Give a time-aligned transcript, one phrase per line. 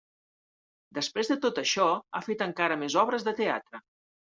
[0.99, 3.87] Després de tot això, ha fet encara més obres de teatre.